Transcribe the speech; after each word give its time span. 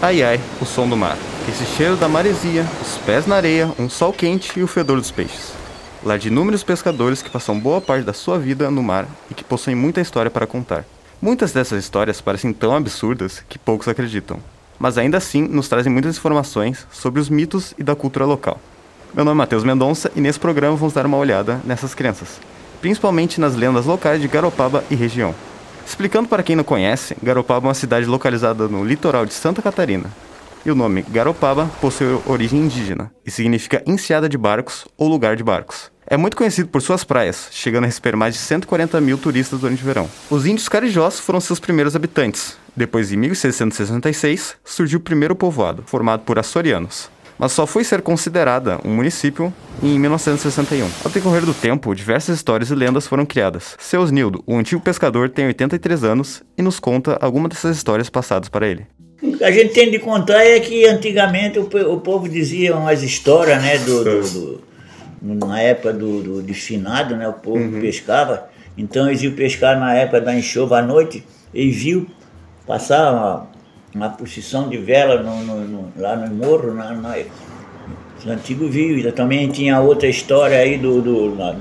Ai 0.00 0.22
ai, 0.22 0.40
o 0.60 0.64
som 0.64 0.88
do 0.88 0.96
mar. 0.96 1.18
Esse 1.48 1.64
cheiro 1.76 1.96
da 1.96 2.08
maresia, 2.08 2.64
os 2.80 2.98
pés 2.98 3.26
na 3.26 3.34
areia, 3.34 3.68
um 3.76 3.88
sol 3.88 4.12
quente 4.12 4.60
e 4.60 4.62
o 4.62 4.68
fedor 4.68 4.98
dos 4.98 5.10
peixes. 5.10 5.52
Lá 6.04 6.16
de 6.16 6.28
inúmeros 6.28 6.62
pescadores 6.62 7.20
que 7.20 7.28
passam 7.28 7.58
boa 7.58 7.80
parte 7.80 8.04
da 8.04 8.12
sua 8.12 8.38
vida 8.38 8.70
no 8.70 8.80
mar 8.80 9.08
e 9.28 9.34
que 9.34 9.42
possuem 9.42 9.74
muita 9.74 10.00
história 10.00 10.30
para 10.30 10.46
contar. 10.46 10.84
Muitas 11.20 11.50
dessas 11.50 11.82
histórias 11.82 12.20
parecem 12.20 12.52
tão 12.52 12.76
absurdas 12.76 13.42
que 13.48 13.58
poucos 13.58 13.88
acreditam, 13.88 14.38
mas 14.78 14.96
ainda 14.96 15.18
assim 15.18 15.42
nos 15.42 15.68
trazem 15.68 15.92
muitas 15.92 16.16
informações 16.16 16.86
sobre 16.92 17.20
os 17.20 17.28
mitos 17.28 17.74
e 17.76 17.82
da 17.82 17.96
cultura 17.96 18.24
local. 18.24 18.60
Meu 19.12 19.24
nome 19.24 19.34
é 19.34 19.38
Matheus 19.38 19.64
Mendonça 19.64 20.12
e 20.14 20.20
nesse 20.20 20.38
programa 20.38 20.76
vamos 20.76 20.94
dar 20.94 21.06
uma 21.06 21.16
olhada 21.16 21.60
nessas 21.64 21.92
crenças, 21.92 22.40
principalmente 22.80 23.40
nas 23.40 23.56
lendas 23.56 23.86
locais 23.86 24.22
de 24.22 24.28
Garopaba 24.28 24.84
e 24.88 24.94
região. 24.94 25.34
Explicando 25.88 26.28
para 26.28 26.42
quem 26.42 26.54
não 26.54 26.62
conhece, 26.62 27.16
Garopaba 27.22 27.66
é 27.66 27.68
uma 27.68 27.74
cidade 27.74 28.04
localizada 28.04 28.68
no 28.68 28.84
litoral 28.84 29.24
de 29.24 29.32
Santa 29.32 29.62
Catarina. 29.62 30.12
E 30.64 30.70
o 30.70 30.74
nome 30.74 31.00
Garopaba 31.08 31.64
possui 31.80 32.20
origem 32.26 32.60
indígena 32.60 33.10
e 33.24 33.30
significa 33.30 33.82
enseada 33.86 34.28
de 34.28 34.36
barcos 34.36 34.86
ou 34.98 35.08
lugar 35.08 35.34
de 35.34 35.42
barcos. 35.42 35.90
É 36.06 36.14
muito 36.14 36.36
conhecido 36.36 36.68
por 36.68 36.82
suas 36.82 37.04
praias, 37.04 37.48
chegando 37.50 37.84
a 37.84 37.86
receber 37.86 38.14
mais 38.16 38.34
de 38.34 38.40
140 38.40 39.00
mil 39.00 39.16
turistas 39.16 39.60
durante 39.60 39.82
o 39.82 39.86
verão. 39.86 40.10
Os 40.28 40.44
índios 40.44 40.68
carijós 40.68 41.18
foram 41.20 41.40
seus 41.40 41.58
primeiros 41.58 41.96
habitantes. 41.96 42.58
Depois, 42.76 43.10
em 43.10 43.16
1666, 43.16 44.56
surgiu 44.62 44.98
o 44.98 45.02
primeiro 45.02 45.34
povoado, 45.34 45.84
formado 45.86 46.20
por 46.20 46.38
açorianos 46.38 47.10
mas 47.38 47.52
só 47.52 47.66
foi 47.66 47.84
ser 47.84 48.02
considerada 48.02 48.80
um 48.84 48.90
município 48.90 49.52
em 49.82 49.98
1961. 49.98 50.88
Ao 51.04 51.10
decorrer 51.10 51.44
do 51.44 51.54
tempo, 51.54 51.94
diversas 51.94 52.36
histórias 52.36 52.70
e 52.70 52.74
lendas 52.74 53.06
foram 53.06 53.24
criadas. 53.24 53.76
Seus 53.78 54.10
Nildo, 54.10 54.42
o 54.46 54.56
antigo 54.56 54.80
pescador, 54.80 55.28
tem 55.28 55.46
83 55.46 56.04
anos 56.04 56.42
e 56.56 56.62
nos 56.62 56.80
conta 56.80 57.16
algumas 57.20 57.50
dessas 57.50 57.76
histórias 57.76 58.10
passadas 58.10 58.48
para 58.48 58.66
ele. 58.66 58.86
O 59.22 59.36
que 59.36 59.44
a 59.44 59.50
gente 59.50 59.72
tem 59.72 59.90
de 59.90 59.98
contar 59.98 60.44
é 60.44 60.58
que 60.60 60.86
antigamente 60.86 61.58
o, 61.58 61.68
o 61.92 62.00
povo 62.00 62.28
dizia 62.28 62.76
umas 62.76 63.02
histórias, 63.02 63.62
né, 63.62 63.78
do, 63.78 64.04
do, 64.04 64.60
do 65.22 65.46
na 65.46 65.60
época 65.60 65.92
do, 65.92 66.22
do, 66.22 66.42
de 66.42 66.54
finado, 66.54 67.16
né, 67.16 67.28
o 67.28 67.32
povo 67.32 67.58
uhum. 67.58 67.80
pescava. 67.80 68.48
Então 68.76 69.08
eles 69.08 69.22
iam 69.22 69.32
pescar 69.32 69.78
na 69.78 69.94
época 69.94 70.20
da 70.20 70.34
enxova 70.34 70.78
à 70.78 70.82
noite 70.82 71.24
e 71.52 71.70
viu 71.70 72.06
passar 72.64 73.12
uma, 73.12 73.48
uma 73.94 74.08
procissão 74.10 74.68
de 74.68 74.76
vela 74.76 75.22
no, 75.22 75.42
no, 75.44 75.60
no, 75.66 75.92
lá 75.96 76.16
no 76.16 76.34
morro, 76.34 76.74
na, 76.74 76.92
na, 76.92 77.16
no 78.24 78.32
antigo 78.32 78.68
Rio. 78.68 79.12
Também 79.12 79.48
tinha 79.48 79.80
outra 79.80 80.08
história 80.08 80.58
aí 80.58 80.76
do, 80.76 81.00
do 81.00 81.34
na, 81.34 81.56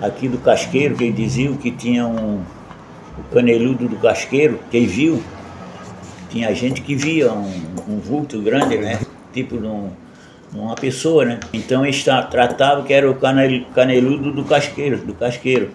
aqui 0.00 0.28
do 0.28 0.38
casqueiro, 0.38 0.96
que 0.96 1.10
diziam 1.10 1.56
que 1.56 1.70
tinha 1.70 2.06
um 2.06 2.42
o 3.18 3.22
caneludo 3.32 3.88
do 3.88 3.96
casqueiro, 3.96 4.58
quem 4.70 4.86
viu, 4.86 5.22
tinha 6.30 6.52
gente 6.54 6.80
que 6.80 6.94
via 6.94 7.32
um, 7.32 7.48
um 7.88 7.98
vulto 7.98 8.40
grande, 8.42 8.76
né? 8.76 9.00
Tipo 9.32 9.58
de 9.58 9.66
um, 9.66 9.90
uma 10.52 10.74
pessoa, 10.74 11.24
né? 11.24 11.40
Então 11.52 11.84
eles 11.84 12.02
tratavam 12.02 12.84
que 12.84 12.92
era 12.92 13.08
o 13.08 13.14
caneludo 13.14 14.32
do 14.32 14.44
casqueiro, 14.44 14.98
do 14.98 15.14
casqueiro. 15.14 15.70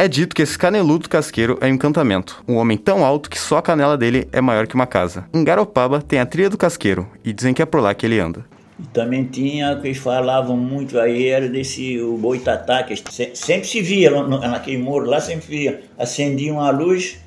É 0.00 0.06
dito 0.06 0.32
que 0.32 0.42
esse 0.42 0.56
caneludo 0.56 1.08
casqueiro 1.08 1.58
é 1.60 1.66
um 1.66 1.70
encantamento. 1.70 2.40
Um 2.46 2.54
homem 2.54 2.78
tão 2.78 3.04
alto 3.04 3.28
que 3.28 3.36
só 3.36 3.58
a 3.58 3.62
canela 3.62 3.98
dele 3.98 4.28
é 4.30 4.40
maior 4.40 4.64
que 4.64 4.76
uma 4.76 4.86
casa. 4.86 5.24
Em 5.34 5.42
Garopaba 5.42 6.00
tem 6.00 6.20
a 6.20 6.24
trilha 6.24 6.48
do 6.48 6.56
casqueiro 6.56 7.10
e 7.24 7.32
dizem 7.32 7.52
que 7.52 7.60
é 7.60 7.66
por 7.66 7.80
lá 7.80 7.92
que 7.92 8.06
ele 8.06 8.20
anda. 8.20 8.44
Também 8.92 9.24
tinha, 9.24 9.74
que 9.74 9.88
eles 9.88 9.98
falavam 9.98 10.56
muito 10.56 11.00
aí, 11.00 11.26
era 11.26 11.48
desse 11.48 12.00
o 12.00 12.16
boitatá, 12.16 12.84
que 12.84 12.94
sempre 13.34 13.66
se 13.66 13.80
via 13.80 14.08
naquele 14.22 14.78
morro 14.78 15.06
lá, 15.06 15.20
sempre 15.20 15.48
via. 15.48 15.80
Acendia 15.98 16.52
uma 16.52 16.70
luz, 16.70 17.18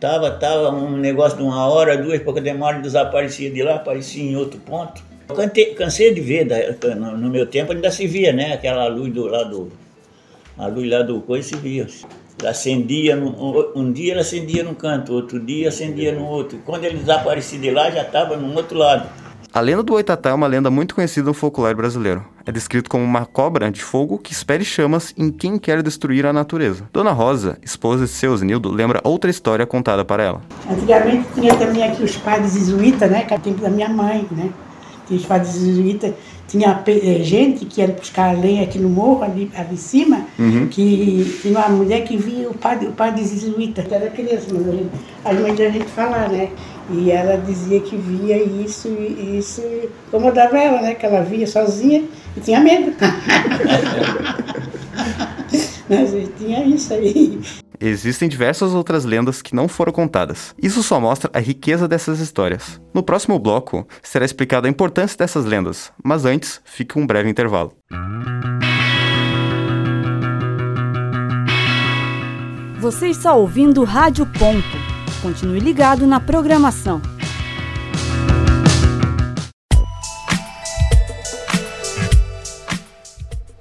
tava, 0.00 0.30
tava 0.30 0.70
um 0.70 0.96
negócio 0.96 1.36
de 1.36 1.44
uma 1.44 1.66
hora, 1.68 1.94
duas, 1.94 2.22
pouca 2.22 2.40
demora, 2.40 2.78
desaparecia 2.78 3.50
de 3.50 3.62
lá, 3.62 3.74
aparecia 3.74 4.24
em 4.24 4.34
outro 4.34 4.58
ponto. 4.60 5.02
Cantei, 5.28 5.74
cansei 5.74 6.14
de 6.14 6.22
ver, 6.22 6.48
no 7.18 7.28
meu 7.28 7.44
tempo 7.44 7.72
ainda 7.72 7.90
se 7.90 8.06
via, 8.06 8.32
né? 8.32 8.54
Aquela 8.54 8.88
luz 8.88 9.12
do 9.12 9.26
lado 9.26 9.70
a 10.58 10.66
luz 10.66 10.88
lá 10.90 11.02
do 11.02 11.20
coisa 11.20 11.48
se 11.48 11.56
via. 11.56 11.86
Ela 12.40 12.50
acendia, 12.50 13.16
no, 13.16 13.72
um 13.76 13.92
dia 13.92 14.12
ela 14.12 14.22
acendia 14.22 14.64
num 14.64 14.74
canto, 14.74 15.12
outro 15.12 15.40
dia 15.40 15.68
acendia 15.68 16.12
no 16.12 16.24
outro. 16.26 16.58
Quando 16.64 16.84
ele 16.84 16.98
desaparecia 16.98 17.58
de 17.58 17.70
lá, 17.70 17.90
já 17.90 18.02
estava 18.02 18.36
no 18.36 18.54
outro 18.54 18.78
lado. 18.78 19.08
A 19.52 19.60
lenda 19.60 19.84
do 19.84 19.94
Oitatá 19.94 20.30
é 20.30 20.34
uma 20.34 20.48
lenda 20.48 20.68
muito 20.68 20.96
conhecida 20.96 21.28
no 21.28 21.32
folclore 21.32 21.76
brasileiro. 21.76 22.24
É 22.44 22.50
descrito 22.50 22.90
como 22.90 23.04
uma 23.04 23.24
cobra 23.24 23.70
de 23.70 23.80
fogo 23.80 24.18
que 24.18 24.32
espere 24.32 24.64
chamas 24.64 25.14
em 25.16 25.30
quem 25.30 25.58
quer 25.58 25.80
destruir 25.80 26.26
a 26.26 26.32
natureza. 26.32 26.88
Dona 26.92 27.12
Rosa, 27.12 27.56
esposa 27.62 28.04
de 28.04 28.10
seu 28.10 28.36
Nildo, 28.38 28.72
lembra 28.72 29.00
outra 29.04 29.30
história 29.30 29.64
contada 29.64 30.04
para 30.04 30.24
ela. 30.24 30.42
Antigamente 30.68 31.28
tinha 31.34 31.56
também 31.56 31.84
aqui 31.84 32.02
os 32.02 32.16
padres 32.16 32.54
jesuítas, 32.54 33.08
né? 33.08 33.22
Que 33.22 33.32
é 33.32 33.36
o 33.36 33.40
tempo 33.40 33.60
da 33.60 33.70
minha 33.70 33.88
mãe, 33.88 34.26
né? 34.32 34.52
Tinha 35.06 35.18
os 35.18 35.26
padres 35.26 35.54
jesuítas 35.54 36.14
tinha 36.54 36.82
eh, 36.86 37.22
gente 37.22 37.64
que 37.64 37.80
ia 37.80 37.88
buscar 37.88 38.36
lenha 38.38 38.62
aqui 38.62 38.78
no 38.78 38.88
morro, 38.88 39.24
ali, 39.24 39.50
ali 39.56 39.74
em 39.74 39.76
cima, 39.76 40.24
uhum. 40.38 40.68
que 40.68 41.38
tinha 41.42 41.58
uma 41.58 41.68
mulher 41.68 42.04
que 42.04 42.16
via 42.16 42.48
o 42.48 42.54
padre, 42.54 42.86
o 42.86 42.92
padre 42.92 43.24
jesuíta, 43.24 43.84
era 43.90 44.08
criança, 44.10 44.46
mas 44.52 44.68
a, 44.68 44.70
gente, 44.70 44.90
a 45.24 45.32
mãe 45.32 45.54
da 45.54 45.68
gente 45.68 45.86
falar, 45.86 46.28
né? 46.28 46.50
E 46.90 47.10
ela 47.10 47.38
dizia 47.38 47.80
que 47.80 47.96
via 47.96 48.36
isso 48.36 48.88
e 48.88 49.38
isso 49.38 49.62
incomodava 50.08 50.58
ela, 50.58 50.82
né? 50.82 50.94
Que 50.94 51.06
ela 51.06 51.22
via 51.22 51.46
sozinha 51.46 52.04
e 52.36 52.40
tinha 52.40 52.60
medo. 52.60 52.92
mas 55.88 56.10
tinha 56.38 56.64
isso 56.66 56.92
aí. 56.92 57.40
Existem 57.80 58.28
diversas 58.28 58.72
outras 58.72 59.04
lendas 59.04 59.42
que 59.42 59.54
não 59.54 59.68
foram 59.68 59.92
contadas. 59.92 60.54
Isso 60.62 60.82
só 60.82 61.00
mostra 61.00 61.30
a 61.32 61.40
riqueza 61.40 61.88
dessas 61.88 62.20
histórias. 62.20 62.80
No 62.92 63.02
próximo 63.02 63.38
bloco, 63.38 63.86
será 64.02 64.24
explicada 64.24 64.68
a 64.68 64.70
importância 64.70 65.18
dessas 65.18 65.44
lendas, 65.44 65.92
mas 66.02 66.24
antes, 66.24 66.60
fique 66.64 66.98
um 66.98 67.06
breve 67.06 67.28
intervalo. 67.28 67.72
Você 72.78 73.08
está 73.08 73.32
ouvindo 73.32 73.82
Rádio 73.82 74.26
Ponto. 74.26 74.76
Continue 75.22 75.58
ligado 75.58 76.06
na 76.06 76.20
programação. 76.20 77.00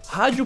Rádio 0.08 0.46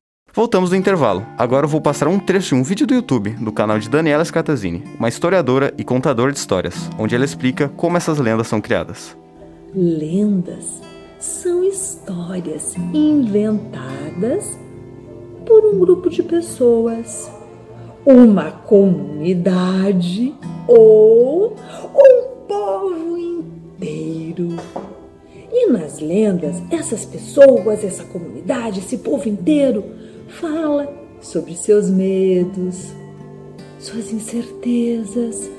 Voltamos 0.33 0.69
do 0.69 0.77
intervalo. 0.77 1.25
Agora 1.37 1.65
eu 1.65 1.69
vou 1.69 1.81
passar 1.81 2.07
um 2.07 2.17
trecho 2.17 2.55
de 2.55 2.61
um 2.61 2.63
vídeo 2.63 2.87
do 2.87 2.93
YouTube, 2.93 3.31
do 3.31 3.51
canal 3.51 3.77
de 3.77 3.89
Daniela 3.89 4.23
Scatazini, 4.23 4.81
uma 4.97 5.09
historiadora 5.09 5.73
e 5.77 5.83
contadora 5.83 6.31
de 6.31 6.37
histórias, 6.37 6.89
onde 6.97 7.13
ela 7.13 7.25
explica 7.25 7.67
como 7.67 7.97
essas 7.97 8.17
lendas 8.17 8.47
são 8.47 8.61
criadas. 8.61 9.17
Lendas 9.75 10.81
são 11.19 11.65
histórias 11.65 12.75
inventadas 12.93 14.57
por 15.45 15.65
um 15.65 15.77
grupo 15.77 16.09
de 16.09 16.23
pessoas, 16.23 17.29
uma 18.05 18.51
comunidade 18.51 20.33
ou 20.65 21.57
um 21.93 22.45
povo 22.47 23.17
inteiro. 23.17 24.55
E 25.51 25.67
nas 25.67 25.99
lendas, 25.99 26.55
essas 26.71 27.03
pessoas, 27.03 27.83
essa 27.83 28.05
comunidade, 28.05 28.79
esse 28.79 28.97
povo 28.99 29.27
inteiro 29.27 29.83
Fala 30.39 30.87
sobre 31.19 31.55
seus 31.55 31.89
medos, 31.89 32.93
suas 33.79 34.13
incertezas, 34.13 35.49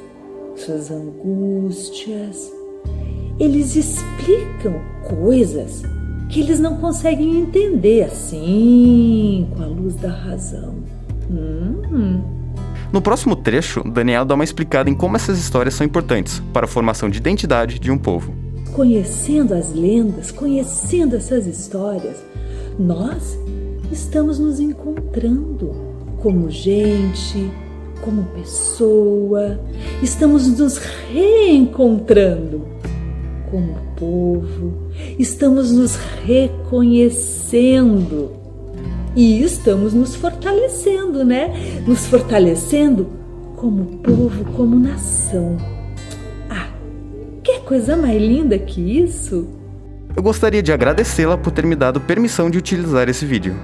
suas 0.56 0.90
angústias. 0.90 2.50
Eles 3.38 3.76
explicam 3.76 4.80
coisas 5.04 5.82
que 6.30 6.40
eles 6.40 6.58
não 6.58 6.78
conseguem 6.78 7.40
entender 7.40 8.04
assim, 8.04 9.46
com 9.54 9.62
a 9.62 9.66
luz 9.66 9.94
da 9.96 10.08
razão. 10.08 10.76
Hum. 11.30 12.22
No 12.90 13.02
próximo 13.02 13.36
trecho, 13.36 13.82
Daniel 13.84 14.24
dá 14.24 14.34
uma 14.34 14.44
explicada 14.44 14.88
em 14.88 14.94
como 14.94 15.16
essas 15.16 15.38
histórias 15.38 15.74
são 15.74 15.86
importantes 15.86 16.42
para 16.52 16.64
a 16.64 16.68
formação 16.68 17.10
de 17.10 17.18
identidade 17.18 17.78
de 17.78 17.90
um 17.90 17.98
povo. 17.98 18.34
Conhecendo 18.72 19.52
as 19.54 19.72
lendas, 19.74 20.30
conhecendo 20.30 21.16
essas 21.16 21.46
histórias, 21.46 22.16
nós 22.78 23.38
estamos 23.92 24.38
nos 24.38 24.58
encontrando 24.58 25.74
como 26.22 26.50
gente, 26.50 27.50
como 28.00 28.24
pessoa, 28.24 29.60
estamos 30.02 30.48
nos 30.58 30.78
reencontrando. 31.12 32.72
como 33.50 33.74
povo, 33.98 34.88
estamos 35.18 35.72
nos 35.72 35.96
reconhecendo 36.24 38.30
e 39.14 39.42
estamos 39.42 39.92
nos 39.92 40.16
fortalecendo, 40.16 41.22
né? 41.22 41.52
Nos 41.86 42.06
fortalecendo 42.06 43.10
como 43.56 43.98
povo, 43.98 44.46
como 44.56 44.78
nação. 44.78 45.58
Ah, 46.48 46.68
que 47.44 47.58
coisa 47.60 47.94
mais 47.94 48.22
linda 48.22 48.58
que 48.58 48.80
isso! 48.80 49.46
Eu 50.16 50.22
gostaria 50.22 50.62
de 50.62 50.72
agradecê-la 50.72 51.36
por 51.36 51.52
ter 51.52 51.66
me 51.66 51.76
dado 51.76 52.00
permissão 52.00 52.48
de 52.48 52.56
utilizar 52.56 53.06
esse 53.10 53.26
vídeo. 53.26 53.54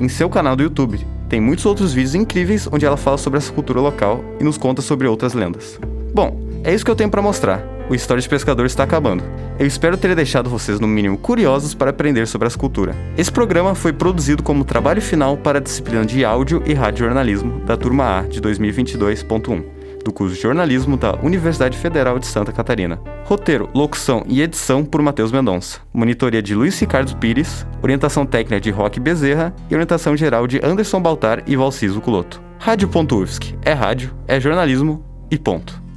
Em 0.00 0.08
seu 0.08 0.30
canal 0.30 0.54
do 0.54 0.62
YouTube, 0.62 1.04
tem 1.28 1.40
muitos 1.40 1.66
outros 1.66 1.92
vídeos 1.92 2.14
incríveis 2.14 2.68
onde 2.70 2.86
ela 2.86 2.96
fala 2.96 3.18
sobre 3.18 3.36
essa 3.38 3.52
cultura 3.52 3.80
local 3.80 4.24
e 4.38 4.44
nos 4.44 4.56
conta 4.56 4.80
sobre 4.80 5.08
outras 5.08 5.34
lendas. 5.34 5.78
Bom, 6.14 6.40
é 6.62 6.72
isso 6.72 6.84
que 6.84 6.90
eu 6.90 6.96
tenho 6.96 7.10
para 7.10 7.20
mostrar. 7.20 7.64
O 7.90 7.94
História 7.94 8.20
de 8.20 8.28
Pescador 8.28 8.64
está 8.66 8.84
acabando. 8.84 9.24
Eu 9.58 9.66
espero 9.66 9.96
ter 9.96 10.14
deixado 10.14 10.48
vocês, 10.48 10.78
no 10.78 10.86
mínimo, 10.86 11.18
curiosos 11.18 11.74
para 11.74 11.90
aprender 11.90 12.28
sobre 12.28 12.46
essa 12.46 12.58
cultura. 12.58 12.94
Esse 13.16 13.32
programa 13.32 13.74
foi 13.74 13.92
produzido 13.92 14.42
como 14.42 14.64
trabalho 14.64 15.02
final 15.02 15.36
para 15.36 15.58
a 15.58 15.62
disciplina 15.62 16.04
de 16.04 16.24
Áudio 16.24 16.62
e 16.64 16.74
Radiojornalismo 16.74 17.60
da 17.64 17.76
Turma 17.76 18.18
A 18.18 18.22
de 18.22 18.40
2022.1 18.40 19.77
do 20.08 20.12
curso 20.12 20.34
de 20.34 20.40
jornalismo 20.40 20.96
da 20.96 21.14
Universidade 21.22 21.76
Federal 21.76 22.18
de 22.18 22.26
Santa 22.26 22.50
Catarina. 22.50 22.98
Roteiro, 23.24 23.68
locução 23.74 24.24
e 24.26 24.40
edição 24.40 24.82
por 24.82 25.02
Matheus 25.02 25.30
Mendonça. 25.30 25.80
Monitoria 25.92 26.42
de 26.42 26.54
Luiz 26.54 26.80
Ricardo 26.80 27.14
Pires, 27.16 27.66
orientação 27.82 28.24
técnica 28.24 28.58
de 28.58 28.70
Roque 28.70 28.98
Bezerra 28.98 29.54
e 29.70 29.74
orientação 29.74 30.16
geral 30.16 30.46
de 30.46 30.60
Anderson 30.64 31.00
Baltar 31.00 31.42
e 31.46 31.54
Valciso 31.56 32.00
Culoto. 32.00 32.40
Rádio.UFSC 32.58 33.54
é 33.62 33.72
rádio, 33.72 34.14
é 34.26 34.40
jornalismo 34.40 35.04
e 35.30 35.38
ponto. 35.38 35.87